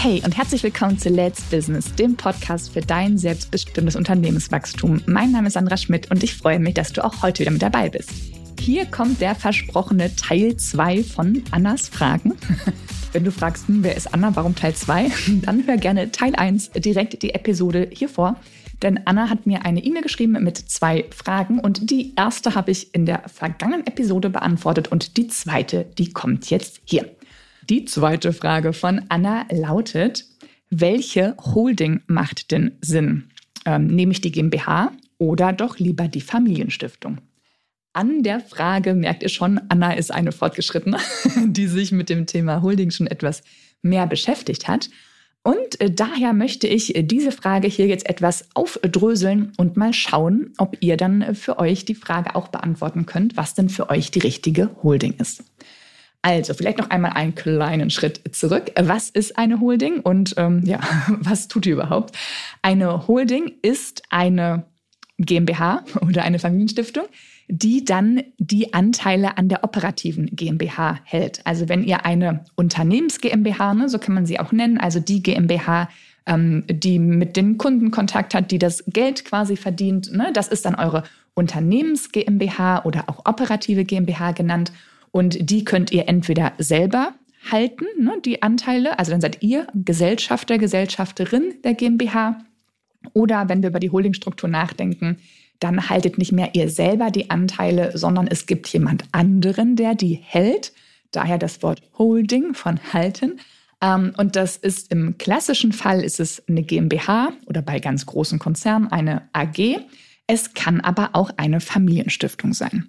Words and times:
Hey 0.00 0.22
und 0.24 0.36
herzlich 0.36 0.62
willkommen 0.62 0.96
zu 0.96 1.08
Let's 1.08 1.42
Business, 1.42 1.92
dem 1.96 2.16
Podcast 2.16 2.72
für 2.72 2.80
dein 2.80 3.18
selbstbestimmtes 3.18 3.96
Unternehmenswachstum. 3.96 5.02
Mein 5.06 5.32
Name 5.32 5.48
ist 5.48 5.54
Sandra 5.54 5.76
Schmidt 5.76 6.08
und 6.12 6.22
ich 6.22 6.36
freue 6.36 6.60
mich, 6.60 6.74
dass 6.74 6.92
du 6.92 7.04
auch 7.04 7.20
heute 7.20 7.40
wieder 7.40 7.50
mit 7.50 7.62
dabei 7.62 7.88
bist. 7.88 8.08
Hier 8.60 8.86
kommt 8.86 9.20
der 9.20 9.34
versprochene 9.34 10.14
Teil 10.14 10.56
2 10.56 11.02
von 11.02 11.42
Annas 11.50 11.88
Fragen. 11.88 12.34
Wenn 13.12 13.24
du 13.24 13.32
fragst, 13.32 13.66
hm, 13.66 13.82
wer 13.82 13.96
ist 13.96 14.14
Anna, 14.14 14.36
warum 14.36 14.54
Teil 14.54 14.72
2, 14.72 15.10
dann 15.42 15.66
hör 15.66 15.76
gerne 15.76 16.12
Teil 16.12 16.36
1 16.36 16.70
direkt 16.76 17.20
die 17.20 17.34
Episode 17.34 17.90
hier 17.92 18.08
vor. 18.08 18.36
Denn 18.82 19.00
Anna 19.04 19.28
hat 19.28 19.46
mir 19.46 19.64
eine 19.64 19.82
E-Mail 19.82 20.02
geschrieben 20.02 20.40
mit 20.44 20.58
zwei 20.58 21.06
Fragen 21.10 21.58
und 21.58 21.90
die 21.90 22.14
erste 22.14 22.54
habe 22.54 22.70
ich 22.70 22.94
in 22.94 23.04
der 23.04 23.28
vergangenen 23.28 23.84
Episode 23.84 24.30
beantwortet 24.30 24.92
und 24.92 25.16
die 25.16 25.26
zweite, 25.26 25.86
die 25.98 26.12
kommt 26.12 26.50
jetzt 26.50 26.80
hier. 26.84 27.10
Die 27.70 27.84
zweite 27.84 28.32
Frage 28.32 28.72
von 28.72 29.02
Anna 29.10 29.44
lautet, 29.50 30.24
welche 30.70 31.36
Holding 31.38 32.00
macht 32.06 32.50
denn 32.50 32.72
Sinn? 32.80 33.28
Ähm, 33.66 33.88
nehme 33.88 34.12
ich 34.12 34.22
die 34.22 34.32
GmbH 34.32 34.92
oder 35.18 35.52
doch 35.52 35.78
lieber 35.78 36.08
die 36.08 36.22
Familienstiftung? 36.22 37.18
An 37.92 38.22
der 38.22 38.40
Frage 38.40 38.94
merkt 38.94 39.22
ihr 39.22 39.28
schon, 39.28 39.60
Anna 39.68 39.92
ist 39.92 40.10
eine 40.10 40.32
Fortgeschrittene, 40.32 40.96
die 41.46 41.66
sich 41.66 41.92
mit 41.92 42.08
dem 42.08 42.24
Thema 42.24 42.62
Holding 42.62 42.90
schon 42.90 43.06
etwas 43.06 43.42
mehr 43.82 44.06
beschäftigt 44.06 44.66
hat. 44.66 44.88
Und 45.42 45.78
äh, 45.82 45.90
daher 45.90 46.32
möchte 46.32 46.66
ich 46.68 46.96
äh, 46.96 47.02
diese 47.02 47.32
Frage 47.32 47.68
hier 47.68 47.86
jetzt 47.86 48.08
etwas 48.08 48.48
aufdröseln 48.54 49.52
und 49.58 49.76
mal 49.76 49.92
schauen, 49.92 50.54
ob 50.56 50.78
ihr 50.80 50.96
dann 50.96 51.34
für 51.34 51.58
euch 51.58 51.84
die 51.84 51.94
Frage 51.94 52.34
auch 52.34 52.48
beantworten 52.48 53.04
könnt, 53.04 53.36
was 53.36 53.52
denn 53.52 53.68
für 53.68 53.90
euch 53.90 54.10
die 54.10 54.20
richtige 54.20 54.70
Holding 54.82 55.12
ist. 55.18 55.44
Also, 56.28 56.52
vielleicht 56.52 56.76
noch 56.76 56.90
einmal 56.90 57.12
einen 57.12 57.34
kleinen 57.34 57.88
Schritt 57.88 58.20
zurück. 58.36 58.70
Was 58.78 59.08
ist 59.08 59.38
eine 59.38 59.60
Holding 59.60 60.00
und 60.00 60.34
ähm, 60.36 60.60
ja, 60.62 60.78
was 61.08 61.48
tut 61.48 61.64
die 61.64 61.70
überhaupt? 61.70 62.14
Eine 62.60 63.08
Holding 63.08 63.52
ist 63.62 64.02
eine 64.10 64.64
GmbH 65.16 65.84
oder 66.02 66.24
eine 66.24 66.38
Familienstiftung, 66.38 67.04
die 67.48 67.82
dann 67.82 68.22
die 68.36 68.74
Anteile 68.74 69.38
an 69.38 69.48
der 69.48 69.64
operativen 69.64 70.26
GmbH 70.26 71.00
hält. 71.04 71.40
Also 71.46 71.70
wenn 71.70 71.82
ihr 71.82 72.04
eine 72.04 72.44
Unternehmens 72.56 73.22
GmbH, 73.22 73.72
ne, 73.72 73.88
so 73.88 73.98
kann 73.98 74.14
man 74.14 74.26
sie 74.26 74.38
auch 74.38 74.52
nennen, 74.52 74.76
also 74.76 75.00
die 75.00 75.22
GmbH, 75.22 75.88
ähm, 76.26 76.64
die 76.68 76.98
mit 76.98 77.38
dem 77.38 77.56
Kunden 77.56 77.90
Kontakt 77.90 78.34
hat, 78.34 78.50
die 78.50 78.58
das 78.58 78.84
Geld 78.86 79.24
quasi 79.24 79.56
verdient, 79.56 80.12
ne, 80.12 80.30
das 80.34 80.48
ist 80.48 80.66
dann 80.66 80.74
eure 80.74 81.04
Unternehmens 81.32 82.12
GmbH 82.12 82.84
oder 82.84 83.04
auch 83.08 83.24
operative 83.24 83.86
GmbH 83.86 84.32
genannt. 84.32 84.72
Und 85.18 85.50
die 85.50 85.64
könnt 85.64 85.90
ihr 85.90 86.06
entweder 86.06 86.52
selber 86.58 87.12
halten, 87.50 87.86
ne, 87.98 88.12
die 88.24 88.40
Anteile, 88.40 89.00
also 89.00 89.10
dann 89.10 89.20
seid 89.20 89.42
ihr 89.42 89.66
Gesellschafter, 89.74 90.58
Gesellschafterin 90.58 91.54
der 91.64 91.74
GmbH. 91.74 92.38
Oder 93.14 93.48
wenn 93.48 93.60
wir 93.62 93.70
über 93.70 93.80
die 93.80 93.90
Holdingstruktur 93.90 94.48
nachdenken, 94.48 95.18
dann 95.58 95.88
haltet 95.88 96.18
nicht 96.18 96.30
mehr 96.30 96.50
ihr 96.52 96.70
selber 96.70 97.10
die 97.10 97.30
Anteile, 97.30 97.98
sondern 97.98 98.28
es 98.28 98.46
gibt 98.46 98.68
jemand 98.68 99.06
anderen, 99.10 99.74
der 99.74 99.96
die 99.96 100.14
hält. 100.14 100.72
Daher 101.10 101.38
das 101.38 101.64
Wort 101.64 101.82
Holding 101.98 102.54
von 102.54 102.78
halten. 102.92 103.40
Ähm, 103.82 104.12
und 104.18 104.36
das 104.36 104.56
ist 104.56 104.92
im 104.92 105.18
klassischen 105.18 105.72
Fall 105.72 106.04
ist 106.04 106.20
es 106.20 106.44
eine 106.48 106.62
GmbH 106.62 107.32
oder 107.46 107.60
bei 107.60 107.80
ganz 107.80 108.06
großen 108.06 108.38
Konzernen 108.38 108.86
eine 108.92 109.22
AG. 109.32 109.80
Es 110.28 110.54
kann 110.54 110.80
aber 110.80 111.10
auch 111.14 111.32
eine 111.38 111.58
Familienstiftung 111.58 112.52
sein. 112.52 112.88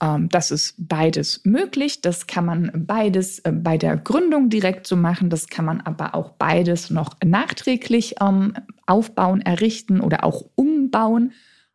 Ähm, 0.00 0.28
das 0.30 0.50
ist 0.50 0.74
beides 0.78 1.42
möglich. 1.44 2.00
Das 2.00 2.26
kann 2.26 2.46
man 2.46 2.70
beides 2.74 3.40
äh, 3.40 3.52
bei 3.52 3.76
der 3.76 3.96
Gründung 3.96 4.48
direkt 4.48 4.86
so 4.86 4.96
machen. 4.96 5.30
Das 5.30 5.48
kann 5.48 5.64
man 5.64 5.80
aber 5.82 6.14
auch 6.14 6.30
beides 6.32 6.90
noch 6.90 7.16
nachträglich 7.24 8.16
ähm, 8.20 8.54
aufbauen, 8.86 9.42
errichten 9.42 10.00
oder 10.00 10.24
auch 10.24 10.44
umbauen. 10.54 11.32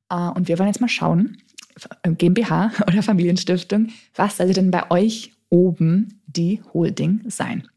Äh, 0.09 0.30
und 0.30 0.47
wir 0.47 0.58
wollen 0.58 0.69
jetzt 0.69 0.81
mal 0.81 0.90
schauen, 0.90 1.38
äh, 2.03 2.12
GmbH 2.12 2.72
oder 2.88 3.03
Familienstiftung, 3.03 3.90
was 4.16 4.38
soll 4.38 4.53
denn 4.53 4.72
bei 4.72 4.90
euch 4.90 5.34
oben 5.50 6.22
die 6.25 6.62
Holding 6.74 7.22
sein? 7.28 7.68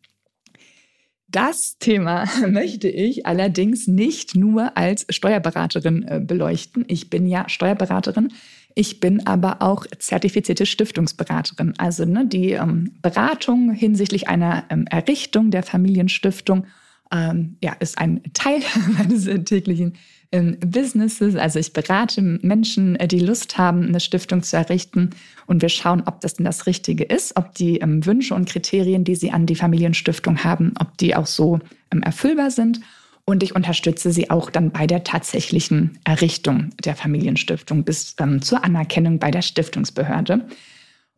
Das 1.31 1.76
Thema 1.78 2.25
möchte 2.48 2.88
ich 2.88 3.26
allerdings 3.26 3.87
nicht 3.87 4.34
nur 4.34 4.78
als 4.78 5.04
Steuerberaterin 5.10 6.25
beleuchten. 6.26 6.87
Ich 6.88 7.10
bin 7.10 7.26
ja 7.26 7.47
Steuerberaterin. 7.50 8.32
Ich 8.78 9.00
bin 9.00 9.26
aber 9.26 9.60
auch 9.60 9.86
zertifizierte 9.98 10.64
Stiftungsberaterin. 10.64 11.74
Also 11.78 12.04
ne, 12.04 12.24
die 12.28 12.52
ähm, 12.52 12.92
Beratung 13.02 13.72
hinsichtlich 13.72 14.28
einer 14.28 14.66
ähm, 14.70 14.86
Errichtung 14.88 15.50
der 15.50 15.64
Familienstiftung 15.64 16.64
ähm, 17.10 17.56
ja, 17.60 17.72
ist 17.80 17.98
ein 17.98 18.22
Teil 18.34 18.60
meines 18.96 19.24
täglichen 19.46 19.94
Businesses. 20.30 21.34
Also 21.34 21.58
ich 21.58 21.72
berate 21.72 22.22
Menschen, 22.22 22.94
äh, 22.96 23.08
die 23.08 23.18
Lust 23.18 23.58
haben, 23.58 23.88
eine 23.88 23.98
Stiftung 23.98 24.44
zu 24.44 24.56
errichten 24.56 25.10
und 25.46 25.60
wir 25.60 25.70
schauen, 25.70 26.04
ob 26.06 26.20
das 26.20 26.34
denn 26.34 26.44
das 26.44 26.66
Richtige 26.66 27.02
ist, 27.02 27.36
ob 27.36 27.56
die 27.56 27.78
ähm, 27.78 28.06
Wünsche 28.06 28.36
und 28.36 28.48
Kriterien, 28.48 29.02
die 29.02 29.16
sie 29.16 29.32
an 29.32 29.46
die 29.46 29.56
Familienstiftung 29.56 30.44
haben, 30.44 30.74
ob 30.78 30.96
die 30.98 31.16
auch 31.16 31.26
so 31.26 31.58
ähm, 31.90 32.02
erfüllbar 32.02 32.52
sind. 32.52 32.80
Und 33.28 33.42
ich 33.42 33.54
unterstütze 33.54 34.10
sie 34.10 34.30
auch 34.30 34.48
dann 34.48 34.70
bei 34.70 34.86
der 34.86 35.04
tatsächlichen 35.04 35.98
Errichtung 36.04 36.70
der 36.82 36.96
Familienstiftung 36.96 37.84
bis 37.84 38.16
ähm, 38.18 38.40
zur 38.40 38.64
Anerkennung 38.64 39.18
bei 39.18 39.30
der 39.30 39.42
Stiftungsbehörde. 39.42 40.46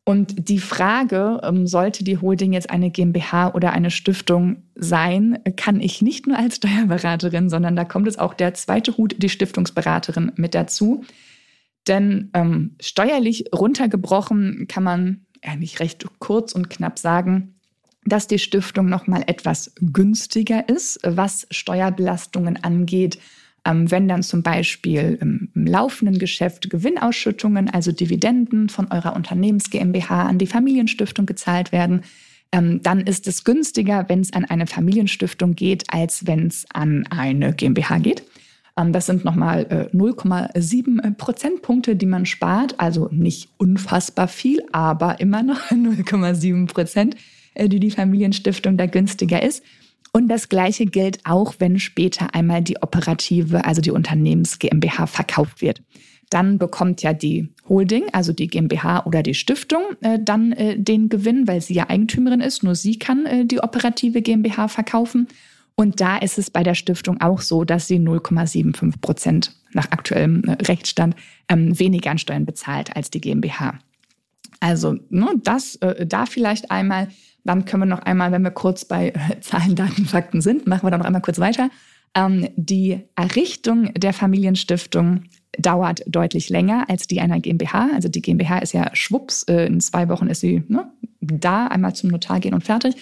Und 0.05 0.49
die 0.49 0.59
Frage, 0.59 1.41
ähm, 1.45 1.69
sollte 1.69 2.03
die 2.03 2.19
Holding 2.19 2.53
jetzt 2.53 2.69
eine 2.69 2.91
GmbH 2.91 3.55
oder 3.55 3.71
eine 3.71 3.93
Stiftung 3.93 4.65
sein, 4.75 5.39
kann 5.55 5.81
ich 5.81 6.03
nicht 6.03 6.27
nur 6.27 6.37
als 6.37 6.57
Steuerberaterin, 6.57 7.49
sondern 7.49 7.77
da 7.77 7.85
kommt 7.85 8.09
es 8.09 8.19
auch 8.19 8.35
der 8.35 8.55
zweite 8.55 8.97
Hut, 8.97 9.15
die 9.19 9.29
Stiftungsberaterin, 9.29 10.33
mit 10.35 10.57
dazu. 10.57 11.05
Denn 11.87 12.31
ähm, 12.35 12.75
steuerlich 12.81 13.45
runtergebrochen 13.55 14.67
kann 14.67 14.83
man 14.83 15.27
eigentlich 15.43 15.79
recht 15.79 16.05
kurz 16.19 16.57
und 16.57 16.71
knapp 16.71 16.99
sagen, 16.99 17.60
dass 18.05 18.27
die 18.27 18.39
Stiftung 18.39 18.89
noch 18.89 19.07
mal 19.07 19.23
etwas 19.27 19.73
günstiger 19.81 20.69
ist, 20.69 21.01
was 21.05 21.47
Steuerbelastungen 21.51 22.63
angeht 22.63 23.19
ähm, 23.65 23.91
wenn 23.91 24.09
dann 24.09 24.23
zum 24.23 24.43
Beispiel 24.43 25.19
im, 25.21 25.51
laufenden 25.55 26.19
Geschäft 26.19 26.71
Gewinnausschüttungen, 26.71 27.69
also 27.69 27.93
Dividenden 27.93 28.69
von 28.69 28.91
eurer 28.91 29.15
Unternehmens 29.15 29.71
GmbH 29.71 30.27
an 30.27 30.39
die 30.39 30.47
Familienstiftung 30.47 31.27
gezahlt 31.27 31.73
werden, 31.73 32.03
ähm, 32.53 32.83
dann 32.83 33.01
ist 33.01 33.29
es 33.29 33.45
günstiger, 33.45 34.07
wenn 34.09 34.21
es 34.21 34.33
an 34.33 34.45
eine 34.45 34.67
Familienstiftung 34.67 35.55
geht, 35.55 35.85
als 35.93 36.27
wenn 36.27 36.47
es 36.47 36.67
an 36.73 37.07
eine 37.11 37.53
GmbH 37.53 37.99
geht. 37.99 38.25
Ähm, 38.77 38.93
das 38.93 39.07
sind 39.07 39.25
nochmal 39.25 39.91
äh, 39.93 39.97
0,7 39.97 41.15
Prozentpunkte, 41.15 41.97
die 41.97 42.07
man 42.07 42.27
spart. 42.27 42.81
Also 42.81 43.09
nicht 43.13 43.51
unfassbar 43.59 44.27
viel, 44.27 44.63
aber 44.73 45.21
immer 45.21 45.43
noch 45.43 45.61
0,7 45.71 46.67
Prozent, 46.67 47.15
äh, 47.15 47.19
die 47.57 47.81
die 47.81 47.91
Familienstiftung 47.91 48.77
da 48.77 48.87
günstiger 48.87 49.43
ist. 49.43 49.63
Und 50.13 50.29
das 50.29 50.49
Gleiche 50.49 50.87
gilt 50.87 51.21
auch, 51.25 51.55
wenn 51.59 51.79
später 51.79 52.35
einmal 52.35 52.63
die 52.63 52.83
operative, 52.83 53.65
also 53.65 53.81
die 53.81 53.93
Unternehmens 53.93 54.59
GmbH 54.59 55.07
verkauft 55.07 55.63
wird. 55.63 55.83
Dann 56.31 56.59
bekommt 56.59 57.03
ja 57.03 57.13
die 57.13 57.49
Holding, 57.69 58.05
also 58.13 58.33
die 58.33 58.47
GmbH 58.47 59.05
oder 59.07 59.23
die 59.23 59.35
Stiftung, 59.35 59.83
äh, 60.01 60.19
dann 60.21 60.53
äh, 60.53 60.79
den 60.79 61.09
Gewinn, 61.09 61.49
weil 61.49 61.61
sie 61.61 61.75
ja 61.75 61.89
Eigentümerin 61.89 62.41
ist. 62.41 62.63
Nur 62.63 62.75
sie 62.75 62.99
kann 62.99 63.27
äh, 63.27 63.45
die 63.45 63.61
operative 63.61 64.23
GmbH 64.23 64.69
verkaufen. 64.69 65.29
Und 65.75 66.01
da 66.01 66.19
ist 66.19 66.39
es 66.39 66.51
bei 66.51 66.63
der 66.63 66.75
Stiftung 66.75 67.21
auch 67.21 67.41
so, 67.41 67.65
dass 67.65 67.89
sie 67.89 67.97
0,75 67.97 69.01
Prozent 69.01 69.57
nach 69.73 69.91
aktuellem 69.91 70.45
äh, 70.45 70.53
Rechtsstand 70.63 71.17
ähm, 71.49 71.79
weniger 71.79 72.11
an 72.11 72.19
Steuern 72.19 72.47
bezahlt 72.47 72.95
als 72.95 73.11
die 73.11 73.21
GmbH. 73.21 73.79
Also 74.61 74.97
ne, 75.09 75.33
das 75.43 75.77
äh, 75.77 76.07
da 76.07 76.27
vielleicht 76.27 76.71
einmal 76.71 77.09
dann 77.45 77.65
können 77.65 77.83
wir 77.83 77.87
noch 77.87 78.03
einmal, 78.03 78.33
wenn 78.33 78.43
wir 78.43 78.51
kurz 78.51 78.85
bei 78.85 79.09
äh, 79.09 79.41
Zahlen, 79.41 79.75
Daten, 79.75 80.07
Fakten 80.07 80.41
sind, 80.41 80.67
machen 80.67 80.87
wir 80.87 80.91
dann 80.91 81.01
noch 81.01 81.07
einmal 81.07 81.23
kurz 81.23 81.39
weiter. 81.39 81.71
Ähm, 82.15 82.49
die 82.57 83.01
Errichtung 83.17 83.93
der 83.95 84.13
Familienstiftung 84.13 85.25
dauert 85.59 86.03
deutlich 86.07 86.49
länger 86.49 86.85
als 86.89 87.07
die 87.07 87.21
einer 87.21 87.41
GmbH. 87.41 87.91
Also 87.95 88.09
die 88.09 88.23
GmbH 88.23 88.59
ist 88.59 88.73
ja 88.73 88.91
schwupps, 88.95 89.45
äh, 89.45 89.67
in 89.67 89.81
zwei 89.81 90.09
Wochen 90.09 90.27
ist 90.27 90.41
sie 90.41 90.63
ne, 90.69 90.91
da, 91.21 91.67
einmal 91.67 91.95
zum 91.95 92.11
Notar 92.11 92.41
gehen 92.41 92.55
und 92.55 92.65
fertig. 92.65 92.97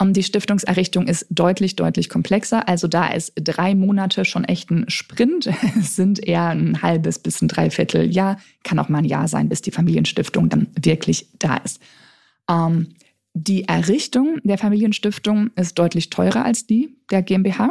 Ähm, 0.00 0.12
die 0.12 0.22
Stiftungserrichtung 0.22 1.06
ist 1.06 1.26
deutlich, 1.30 1.76
deutlich 1.76 2.08
komplexer. 2.08 2.68
Also 2.68 2.88
da 2.88 3.08
ist 3.08 3.32
drei 3.36 3.74
Monate 3.74 4.24
schon 4.24 4.44
echt 4.44 4.70
ein 4.70 4.88
Sprint. 4.88 5.48
Es 5.78 5.96
sind 5.96 6.26
eher 6.26 6.48
ein 6.48 6.82
halbes 6.82 7.18
bis 7.18 7.40
ein 7.42 7.48
Dreivierteljahr. 7.48 8.38
Kann 8.64 8.78
auch 8.78 8.88
mal 8.88 8.98
ein 8.98 9.04
Jahr 9.04 9.28
sein, 9.28 9.48
bis 9.48 9.62
die 9.62 9.70
Familienstiftung 9.70 10.48
dann 10.48 10.68
wirklich 10.80 11.28
da 11.38 11.56
ist. 11.56 11.80
Ähm, 12.50 12.94
die 13.34 13.64
Errichtung 13.64 14.38
der 14.44 14.58
Familienstiftung 14.58 15.50
ist 15.56 15.78
deutlich 15.78 16.10
teurer 16.10 16.44
als 16.44 16.66
die 16.66 16.96
der 17.10 17.22
GmbH. 17.22 17.70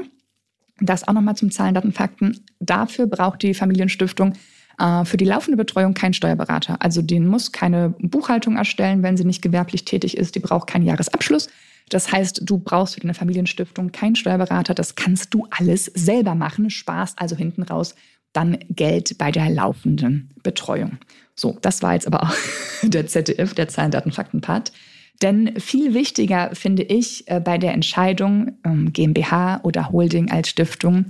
Das 0.79 1.07
auch 1.07 1.13
nochmal 1.13 1.35
zum 1.35 1.51
Zahlen, 1.51 1.75
Daten, 1.75 1.91
Fakten. 1.91 2.43
Dafür 2.59 3.05
braucht 3.05 3.43
die 3.43 3.53
Familienstiftung 3.53 4.33
äh, 4.79 5.05
für 5.05 5.17
die 5.17 5.25
laufende 5.25 5.57
Betreuung 5.57 5.93
keinen 5.93 6.13
Steuerberater. 6.13 6.81
Also 6.81 7.03
den 7.03 7.27
muss 7.27 7.51
keine 7.51 7.93
Buchhaltung 7.99 8.57
erstellen, 8.57 9.03
wenn 9.03 9.17
sie 9.17 9.25
nicht 9.25 9.43
gewerblich 9.43 9.85
tätig 9.85 10.17
ist. 10.17 10.33
Die 10.33 10.39
braucht 10.39 10.67
keinen 10.67 10.85
Jahresabschluss. 10.85 11.49
Das 11.89 12.11
heißt, 12.11 12.41
du 12.45 12.57
brauchst 12.57 12.95
für 12.95 13.01
deine 13.01 13.13
Familienstiftung 13.13 13.91
keinen 13.91 14.15
Steuerberater. 14.15 14.73
Das 14.73 14.95
kannst 14.95 15.33
du 15.33 15.47
alles 15.51 15.85
selber 15.85 16.33
machen. 16.33 16.71
Sparst 16.71 17.21
also 17.21 17.35
hinten 17.35 17.63
raus 17.63 17.95
dann 18.33 18.57
Geld 18.69 19.17
bei 19.17 19.31
der 19.31 19.49
laufenden 19.49 20.33
Betreuung. 20.41 20.97
So, 21.35 21.57
das 21.61 21.83
war 21.83 21.93
jetzt 21.93 22.07
aber 22.07 22.23
auch 22.23 22.33
der 22.81 23.05
ZDF, 23.05 23.53
der 23.53 23.67
Zahlen, 23.67 23.91
Daten, 23.91 24.11
Fakten-Part. 24.11 24.71
Denn 25.21 25.59
viel 25.59 25.94
wichtiger 25.94 26.56
finde 26.56 26.83
ich 26.83 27.27
äh, 27.27 27.39
bei 27.39 27.57
der 27.57 27.73
Entscheidung, 27.73 28.57
ähm, 28.63 28.91
GmbH 28.91 29.62
oder 29.63 29.91
Holding 29.91 30.31
als 30.31 30.50
Stiftung, 30.50 31.06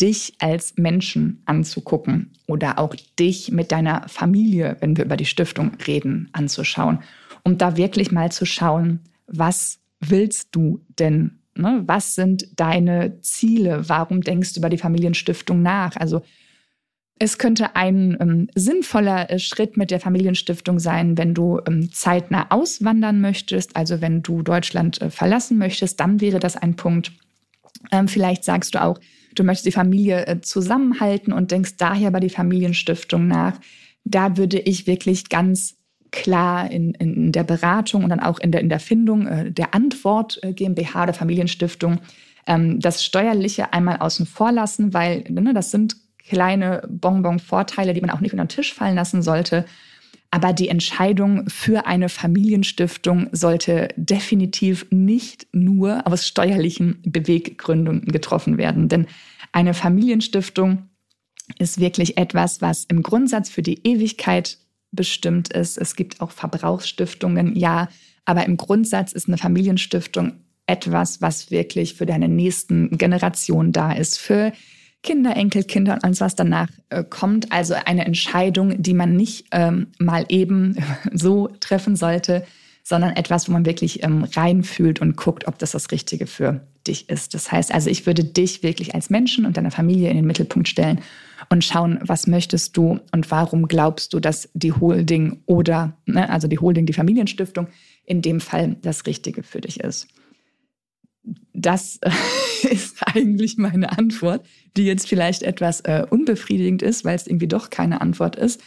dich 0.00 0.34
als 0.38 0.76
Menschen 0.76 1.42
anzugucken 1.44 2.32
oder 2.46 2.78
auch 2.78 2.94
dich 3.18 3.50
mit 3.50 3.72
deiner 3.72 4.08
Familie, 4.08 4.76
wenn 4.80 4.96
wir 4.96 5.04
über 5.04 5.16
die 5.16 5.24
Stiftung 5.24 5.72
reden, 5.86 6.28
anzuschauen. 6.32 7.00
Um 7.42 7.58
da 7.58 7.76
wirklich 7.76 8.12
mal 8.12 8.30
zu 8.30 8.46
schauen, 8.46 9.00
was 9.26 9.80
willst 10.00 10.48
du 10.52 10.80
denn? 10.98 11.40
Ne? 11.56 11.82
Was 11.86 12.14
sind 12.14 12.48
deine 12.60 13.20
Ziele? 13.22 13.88
Warum 13.88 14.20
denkst 14.20 14.54
du 14.54 14.60
über 14.60 14.68
die 14.68 14.78
Familienstiftung 14.78 15.62
nach? 15.62 15.96
Also 15.96 16.22
es 17.18 17.38
könnte 17.38 17.76
ein 17.76 18.16
ähm, 18.20 18.48
sinnvoller 18.54 19.30
äh, 19.30 19.38
Schritt 19.38 19.76
mit 19.76 19.90
der 19.90 20.00
Familienstiftung 20.00 20.78
sein, 20.78 21.18
wenn 21.18 21.34
du 21.34 21.60
ähm, 21.66 21.92
zeitnah 21.92 22.46
auswandern 22.50 23.20
möchtest, 23.20 23.76
also 23.76 24.00
wenn 24.00 24.22
du 24.22 24.42
Deutschland 24.42 25.00
äh, 25.00 25.10
verlassen 25.10 25.58
möchtest, 25.58 26.00
dann 26.00 26.20
wäre 26.20 26.38
das 26.38 26.56
ein 26.56 26.76
Punkt. 26.76 27.12
Ähm, 27.92 28.08
vielleicht 28.08 28.44
sagst 28.44 28.74
du 28.74 28.82
auch, 28.82 28.98
du 29.34 29.44
möchtest 29.44 29.66
die 29.66 29.72
Familie 29.72 30.26
äh, 30.26 30.40
zusammenhalten 30.40 31.32
und 31.32 31.50
denkst 31.50 31.76
daher 31.78 32.10
bei 32.10 32.20
die 32.20 32.30
Familienstiftung 32.30 33.26
nach. 33.26 33.58
Da 34.04 34.36
würde 34.36 34.58
ich 34.58 34.86
wirklich 34.86 35.28
ganz 35.28 35.76
klar 36.10 36.70
in, 36.70 36.94
in 36.94 37.32
der 37.32 37.44
Beratung 37.44 38.04
und 38.04 38.10
dann 38.10 38.20
auch 38.20 38.38
in 38.38 38.52
der, 38.52 38.60
in 38.60 38.68
der 38.68 38.80
Findung 38.80 39.26
äh, 39.26 39.50
der 39.50 39.74
Antwort 39.74 40.38
äh, 40.42 40.52
GmbH 40.52 41.04
oder 41.04 41.14
Familienstiftung 41.14 41.98
ähm, 42.46 42.80
das 42.80 43.04
Steuerliche 43.04 43.72
einmal 43.72 43.98
außen 43.98 44.26
vor 44.26 44.52
lassen, 44.52 44.94
weil 44.94 45.24
ne, 45.28 45.52
das 45.52 45.70
sind 45.70 45.96
kleine 46.28 46.82
Bonbon-Vorteile, 46.88 47.94
die 47.94 48.00
man 48.00 48.10
auch 48.10 48.20
nicht 48.20 48.32
unter 48.32 48.44
den 48.44 48.50
Tisch 48.50 48.74
fallen 48.74 48.94
lassen 48.94 49.22
sollte. 49.22 49.64
Aber 50.30 50.52
die 50.52 50.68
Entscheidung 50.68 51.48
für 51.48 51.86
eine 51.86 52.08
Familienstiftung 52.08 53.28
sollte 53.32 53.88
definitiv 53.96 54.86
nicht 54.90 55.46
nur 55.52 56.06
aus 56.06 56.26
steuerlichen 56.26 57.00
Beweggründen 57.02 58.04
getroffen 58.04 58.58
werden. 58.58 58.88
Denn 58.88 59.06
eine 59.52 59.72
Familienstiftung 59.72 60.90
ist 61.58 61.80
wirklich 61.80 62.18
etwas, 62.18 62.60
was 62.60 62.84
im 62.84 63.02
Grundsatz 63.02 63.48
für 63.48 63.62
die 63.62 63.80
Ewigkeit 63.86 64.58
bestimmt 64.92 65.52
ist. 65.52 65.78
Es 65.78 65.96
gibt 65.96 66.20
auch 66.20 66.30
Verbrauchsstiftungen, 66.30 67.56
ja, 67.56 67.88
aber 68.26 68.44
im 68.44 68.58
Grundsatz 68.58 69.12
ist 69.12 69.28
eine 69.28 69.38
Familienstiftung 69.38 70.32
etwas, 70.66 71.22
was 71.22 71.50
wirklich 71.50 71.94
für 71.94 72.04
deine 72.04 72.28
nächsten 72.28 72.98
Generationen 72.98 73.72
da 73.72 73.92
ist, 73.92 74.18
für 74.18 74.52
Kinder, 75.02 75.36
Enkelkinder 75.36 75.94
und 75.94 76.04
alles, 76.04 76.20
was 76.20 76.34
danach 76.34 76.68
äh, 76.90 77.04
kommt. 77.04 77.52
Also 77.52 77.74
eine 77.74 78.04
Entscheidung, 78.04 78.82
die 78.82 78.94
man 78.94 79.16
nicht 79.16 79.46
ähm, 79.52 79.88
mal 79.98 80.24
eben 80.28 80.76
so 81.12 81.48
treffen 81.60 81.96
sollte, 81.96 82.44
sondern 82.82 83.16
etwas, 83.16 83.48
wo 83.48 83.52
man 83.52 83.66
wirklich 83.66 84.02
ähm, 84.02 84.24
reinfühlt 84.24 85.00
und 85.00 85.16
guckt, 85.16 85.46
ob 85.46 85.58
das 85.58 85.72
das 85.72 85.90
Richtige 85.92 86.26
für 86.26 86.66
dich 86.86 87.10
ist. 87.10 87.34
Das 87.34 87.52
heißt 87.52 87.72
also, 87.72 87.90
ich 87.90 88.06
würde 88.06 88.24
dich 88.24 88.62
wirklich 88.62 88.94
als 88.94 89.10
Menschen 89.10 89.44
und 89.44 89.58
deine 89.58 89.70
Familie 89.70 90.08
in 90.08 90.16
den 90.16 90.26
Mittelpunkt 90.26 90.68
stellen 90.68 91.00
und 91.50 91.64
schauen, 91.64 91.98
was 92.02 92.26
möchtest 92.26 92.76
du 92.76 92.98
und 93.12 93.30
warum 93.30 93.68
glaubst 93.68 94.14
du, 94.14 94.20
dass 94.20 94.48
die 94.54 94.72
Holding 94.72 95.42
oder, 95.44 95.96
ne, 96.06 96.30
also 96.30 96.48
die 96.48 96.58
Holding, 96.58 96.86
die 96.86 96.94
Familienstiftung, 96.94 97.68
in 98.04 98.22
dem 98.22 98.40
Fall 98.40 98.76
das 98.80 99.06
Richtige 99.06 99.42
für 99.42 99.60
dich 99.60 99.80
ist 99.80 100.08
das 101.52 102.00
ist 102.70 102.87
eigentlich 103.18 103.58
meine 103.58 103.96
Antwort, 103.98 104.44
die 104.76 104.84
jetzt 104.84 105.08
vielleicht 105.08 105.42
etwas 105.42 105.80
äh, 105.80 106.06
unbefriedigend 106.08 106.82
ist, 106.82 107.04
weil 107.04 107.16
es 107.16 107.26
irgendwie 107.26 107.48
doch 107.48 107.70
keine 107.70 108.00
Antwort 108.00 108.36
ist. 108.36 108.60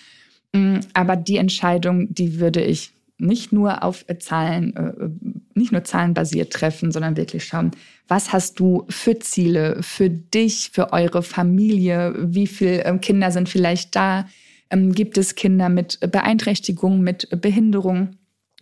Mm, 0.53 0.80
aber 0.94 1.15
die 1.15 1.38
Entscheidung, 1.38 2.13
die 2.13 2.39
würde 2.39 2.63
ich 2.63 2.92
nicht 3.18 3.53
nur 3.53 3.83
auf 3.83 4.03
äh, 4.07 4.18
Zahlen, 4.18 4.75
äh, 4.75 5.09
nicht 5.57 5.71
nur 5.71 5.83
zahlenbasiert 5.83 6.51
treffen, 6.51 6.92
sondern 6.92 7.18
wirklich 7.18 7.45
schauen, 7.45 7.71
was 8.07 8.33
hast 8.33 8.59
du 8.59 8.86
für 8.89 9.19
Ziele 9.19 9.77
für 9.81 10.09
dich, 10.09 10.71
für 10.74 10.92
eure 10.92 11.24
Familie, 11.24 12.13
wie 12.18 12.48
viele 12.48 12.83
ähm, 12.83 13.00
Kinder 13.00 13.31
sind 13.31 13.48
vielleicht 13.48 13.95
da, 13.95 14.27
ähm, 14.69 14.92
gibt 14.94 15.18
es 15.18 15.36
Kinder 15.36 15.69
mit 15.69 16.00
Beeinträchtigung, 16.12 17.01
mit 17.01 17.30
Behinderung 17.42 18.18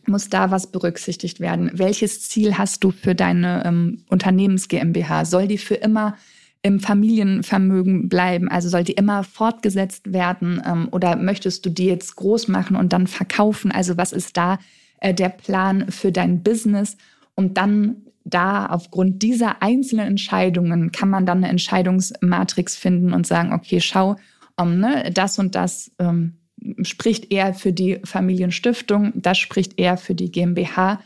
muss 0.09 0.29
da 0.29 0.51
was 0.51 0.67
berücksichtigt 0.71 1.39
werden? 1.39 1.71
Welches 1.73 2.27
Ziel 2.27 2.57
hast 2.57 2.83
du 2.83 2.91
für 2.91 3.15
deine 3.15 3.63
ähm, 3.65 4.03
Unternehmens 4.09 4.67
GmbH? 4.67 5.25
Soll 5.25 5.47
die 5.47 5.57
für 5.57 5.75
immer 5.75 6.15
im 6.61 6.79
Familienvermögen 6.79 8.09
bleiben? 8.09 8.49
Also 8.49 8.69
soll 8.69 8.83
die 8.83 8.93
immer 8.93 9.23
fortgesetzt 9.23 10.11
werden? 10.11 10.61
Ähm, 10.65 10.89
oder 10.91 11.15
möchtest 11.15 11.65
du 11.65 11.69
die 11.69 11.85
jetzt 11.85 12.15
groß 12.15 12.47
machen 12.47 12.75
und 12.75 12.91
dann 12.91 13.07
verkaufen? 13.07 13.71
Also 13.71 13.97
was 13.97 14.11
ist 14.11 14.35
da 14.35 14.59
äh, 14.99 15.13
der 15.13 15.29
Plan 15.29 15.89
für 15.89 16.11
dein 16.11 16.43
Business? 16.43 16.97
Und 17.35 17.57
dann 17.57 18.03
da 18.25 18.65
aufgrund 18.65 19.23
dieser 19.23 19.61
einzelnen 19.61 20.07
Entscheidungen 20.07 20.91
kann 20.91 21.09
man 21.09 21.25
dann 21.25 21.39
eine 21.39 21.49
Entscheidungsmatrix 21.49 22.75
finden 22.75 23.13
und 23.13 23.25
sagen, 23.25 23.53
okay, 23.53 23.79
schau, 23.79 24.17
um, 24.57 24.79
ne, 24.79 25.09
das 25.13 25.39
und 25.39 25.55
das 25.55 25.91
ähm, 25.99 26.33
spricht 26.81 27.31
eher 27.31 27.53
für 27.53 27.73
die 27.73 27.99
Familienstiftung, 28.03 29.13
das 29.15 29.37
spricht 29.37 29.79
eher 29.79 29.97
für 29.97 30.15
die 30.15 30.31
GmbH. 30.31 31.01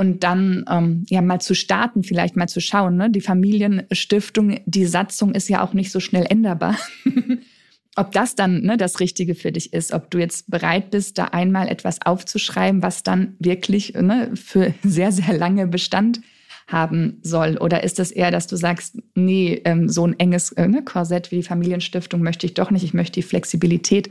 Und 0.00 0.22
dann 0.22 0.64
ähm, 0.70 1.04
ja 1.08 1.20
mal 1.22 1.40
zu 1.40 1.54
starten, 1.54 2.04
vielleicht 2.04 2.36
mal 2.36 2.48
zu 2.48 2.60
schauen. 2.60 2.96
Ne? 2.96 3.10
Die 3.10 3.20
Familienstiftung, 3.20 4.60
die 4.64 4.86
Satzung 4.86 5.34
ist 5.34 5.48
ja 5.48 5.64
auch 5.64 5.74
nicht 5.74 5.90
so 5.90 5.98
schnell 5.98 6.24
änderbar. 6.28 6.78
ob 7.98 8.12
das 8.12 8.36
dann 8.36 8.62
ne, 8.62 8.76
das 8.76 9.00
Richtige 9.00 9.34
für 9.34 9.50
dich 9.50 9.72
ist, 9.72 9.92
ob 9.92 10.10
du 10.10 10.18
jetzt 10.18 10.48
bereit 10.48 10.92
bist, 10.92 11.18
da 11.18 11.24
einmal 11.24 11.68
etwas 11.68 12.00
aufzuschreiben, 12.00 12.80
was 12.80 13.02
dann 13.02 13.34
wirklich 13.40 13.94
ne, 13.94 14.30
für 14.34 14.72
sehr, 14.84 15.10
sehr 15.10 15.36
lange 15.36 15.66
Bestand 15.66 16.20
haben 16.68 17.18
soll? 17.22 17.56
Oder 17.58 17.82
ist 17.82 17.98
es 17.98 18.12
eher, 18.12 18.30
dass 18.30 18.46
du 18.46 18.56
sagst, 18.56 18.98
nee, 19.16 19.60
ähm, 19.64 19.88
so 19.88 20.06
ein 20.06 20.18
enges 20.18 20.52
äh, 20.52 20.68
ne, 20.68 20.84
Korsett 20.84 21.32
wie 21.32 21.36
die 21.36 21.42
Familienstiftung 21.42 22.22
möchte 22.22 22.46
ich 22.46 22.54
doch 22.54 22.70
nicht, 22.70 22.84
ich 22.84 22.94
möchte 22.94 23.14
die 23.14 23.26
Flexibilität 23.26 24.10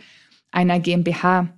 einer 0.51 0.79
GmbH 0.79 1.49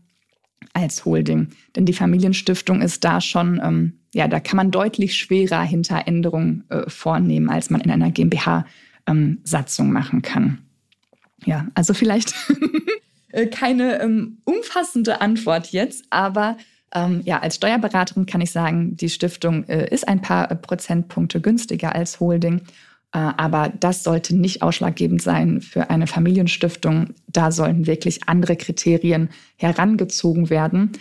als 0.73 1.05
Holding. 1.05 1.49
Denn 1.75 1.85
die 1.85 1.93
Familienstiftung 1.93 2.81
ist 2.81 3.03
da 3.03 3.21
schon, 3.21 3.59
ähm, 3.63 3.99
ja, 4.13 4.27
da 4.27 4.39
kann 4.39 4.57
man 4.57 4.71
deutlich 4.71 5.15
schwerer 5.17 5.61
hinter 5.61 6.07
Änderungen 6.07 6.63
äh, 6.69 6.89
vornehmen, 6.89 7.49
als 7.49 7.69
man 7.69 7.81
in 7.81 7.91
einer 7.91 8.11
GmbH-Satzung 8.11 9.87
ähm, 9.87 9.93
machen 9.93 10.21
kann. 10.21 10.59
Ja, 11.45 11.67
also 11.73 11.93
vielleicht 11.93 12.33
äh, 13.29 13.47
keine 13.47 14.01
ähm, 14.01 14.39
umfassende 14.43 15.21
Antwort 15.21 15.67
jetzt, 15.71 16.05
aber 16.09 16.57
ähm, 16.93 17.21
ja, 17.23 17.39
als 17.39 17.55
Steuerberaterin 17.55 18.25
kann 18.25 18.41
ich 18.41 18.51
sagen, 18.51 18.97
die 18.97 19.09
Stiftung 19.09 19.63
äh, 19.65 19.87
ist 19.93 20.07
ein 20.07 20.21
paar 20.21 20.47
Prozentpunkte 20.55 21.39
günstiger 21.39 21.93
als 21.95 22.19
Holding 22.19 22.59
äh, 22.59 22.63
aber 23.17 23.73
das 23.79 24.03
sollte 24.03 24.35
nicht 24.35 24.61
ausschlaggebend 24.61 25.21
sein 25.21 25.61
für 25.61 25.89
eine 25.89 26.07
Familienstiftung. 26.07 27.15
Da 27.27 27.51
sollten 27.51 27.87
wirklich 27.87 28.27
andere 28.27 28.55
Kriterien 28.55 29.29
herangezogen 29.55 30.49
werden. 30.49 30.91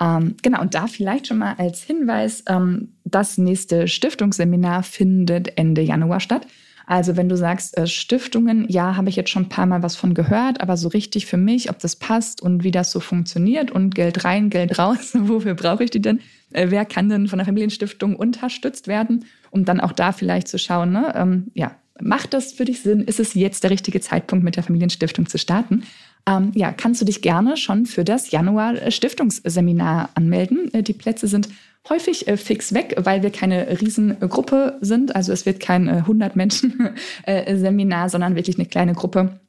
Ähm, 0.00 0.36
genau, 0.42 0.60
und 0.60 0.74
da 0.74 0.86
vielleicht 0.86 1.26
schon 1.26 1.38
mal 1.38 1.54
als 1.58 1.82
Hinweis, 1.82 2.44
ähm, 2.48 2.94
das 3.04 3.36
nächste 3.36 3.88
Stiftungsseminar 3.88 4.82
findet 4.82 5.58
Ende 5.58 5.82
Januar 5.82 6.20
statt. 6.20 6.46
Also 6.86 7.18
wenn 7.18 7.28
du 7.28 7.36
sagst, 7.36 7.76
äh, 7.76 7.86
Stiftungen, 7.86 8.66
ja, 8.70 8.96
habe 8.96 9.10
ich 9.10 9.16
jetzt 9.16 9.28
schon 9.28 9.42
ein 9.42 9.48
paar 9.50 9.66
Mal 9.66 9.82
was 9.82 9.94
von 9.94 10.14
gehört, 10.14 10.62
aber 10.62 10.78
so 10.78 10.88
richtig 10.88 11.26
für 11.26 11.36
mich, 11.36 11.68
ob 11.68 11.78
das 11.80 11.96
passt 11.96 12.40
und 12.40 12.64
wie 12.64 12.70
das 12.70 12.92
so 12.92 13.00
funktioniert 13.00 13.70
und 13.70 13.94
Geld 13.94 14.24
rein, 14.24 14.48
Geld 14.48 14.78
raus, 14.78 15.10
wofür 15.14 15.54
brauche 15.54 15.84
ich 15.84 15.90
die 15.90 16.00
denn? 16.00 16.20
Äh, 16.52 16.68
wer 16.70 16.86
kann 16.86 17.10
denn 17.10 17.28
von 17.28 17.38
der 17.38 17.44
Familienstiftung 17.44 18.16
unterstützt 18.16 18.88
werden? 18.88 19.26
Um 19.50 19.64
dann 19.64 19.80
auch 19.80 19.92
da 19.92 20.12
vielleicht 20.12 20.48
zu 20.48 20.58
schauen, 20.58 20.92
ne, 20.92 21.12
ähm, 21.16 21.50
ja, 21.54 21.76
macht 22.00 22.34
das 22.34 22.52
für 22.52 22.64
dich 22.64 22.82
Sinn? 22.82 23.00
Ist 23.00 23.20
es 23.20 23.34
jetzt 23.34 23.64
der 23.64 23.70
richtige 23.70 24.00
Zeitpunkt, 24.00 24.44
mit 24.44 24.56
der 24.56 24.62
Familienstiftung 24.62 25.26
zu 25.26 25.38
starten? 25.38 25.84
Ähm, 26.26 26.52
ja, 26.54 26.72
kannst 26.72 27.00
du 27.00 27.04
dich 27.04 27.22
gerne 27.22 27.56
schon 27.56 27.86
für 27.86 28.04
das 28.04 28.30
Januar-Stiftungsseminar 28.30 30.10
anmelden. 30.14 30.72
Äh, 30.74 30.82
die 30.82 30.92
Plätze 30.92 31.26
sind 31.26 31.48
häufig 31.88 32.28
äh, 32.28 32.36
fix 32.36 32.74
weg, 32.74 32.94
weil 32.98 33.22
wir 33.22 33.30
keine 33.30 33.80
Riesengruppe 33.80 34.78
sind. 34.80 35.16
Also 35.16 35.32
es 35.32 35.46
wird 35.46 35.60
kein 35.60 35.88
äh, 35.88 35.92
100 35.92 36.36
Menschen 36.36 36.90
äh, 37.24 37.56
Seminar, 37.56 38.08
sondern 38.08 38.36
wirklich 38.36 38.58
eine 38.58 38.66
kleine 38.66 38.94
Gruppe, 38.94 39.40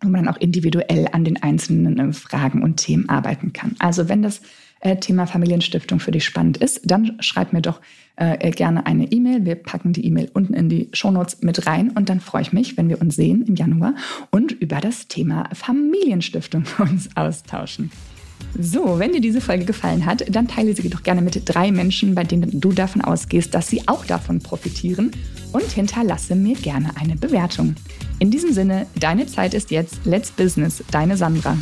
wo 0.00 0.08
man 0.08 0.24
dann 0.24 0.34
auch 0.34 0.40
individuell 0.40 1.08
an 1.12 1.24
den 1.24 1.42
einzelnen 1.42 1.98
äh, 1.98 2.12
Fragen 2.12 2.62
und 2.62 2.76
Themen 2.76 3.08
arbeiten 3.08 3.52
kann. 3.52 3.76
Also 3.78 4.08
wenn 4.08 4.22
das 4.22 4.42
äh, 4.80 4.96
Thema 4.96 5.26
Familienstiftung 5.26 6.00
für 6.00 6.10
dich 6.10 6.24
spannend 6.24 6.58
ist, 6.58 6.82
dann 6.84 7.16
schreib 7.20 7.52
mir 7.52 7.62
doch 7.62 7.80
äh, 8.16 8.50
gerne 8.50 8.86
eine 8.86 9.10
E-Mail. 9.10 9.44
Wir 9.44 9.54
packen 9.54 9.92
die 9.92 10.04
E-Mail 10.06 10.30
unten 10.32 10.54
in 10.54 10.68
die 10.68 10.88
Shownotes 10.92 11.42
mit 11.42 11.66
rein 11.66 11.90
und 11.90 12.08
dann 12.08 12.20
freue 12.20 12.42
ich 12.42 12.52
mich, 12.52 12.76
wenn 12.76 12.88
wir 12.88 13.00
uns 13.00 13.16
sehen 13.16 13.42
im 13.46 13.54
Januar 13.56 13.94
und 14.30 14.52
über 14.52 14.80
das 14.80 15.08
Thema 15.08 15.48
Familienstiftung 15.54 16.64
uns 16.78 17.08
austauschen. 17.16 17.90
So, 18.58 18.98
wenn 18.98 19.12
dir 19.12 19.20
diese 19.20 19.40
Folge 19.40 19.64
gefallen 19.64 20.06
hat, 20.06 20.24
dann 20.34 20.48
teile 20.48 20.74
sie 20.74 20.88
doch 20.88 21.02
gerne 21.02 21.20
mit 21.20 21.42
drei 21.44 21.70
Menschen, 21.70 22.14
bei 22.14 22.24
denen 22.24 22.60
du 22.60 22.72
davon 22.72 23.02
ausgehst, 23.02 23.54
dass 23.54 23.68
sie 23.68 23.86
auch 23.86 24.06
davon 24.06 24.40
profitieren 24.40 25.10
und 25.52 25.70
hinterlasse 25.70 26.34
mir 26.34 26.56
gerne 26.56 26.90
eine 26.96 27.16
Bewertung. 27.16 27.74
In 28.18 28.30
diesem 28.30 28.52
Sinne, 28.52 28.86
deine 28.98 29.26
Zeit 29.26 29.52
ist 29.52 29.70
jetzt. 29.70 30.00
Let's 30.04 30.30
Business, 30.30 30.82
deine 30.90 31.16
Sandra. 31.16 31.56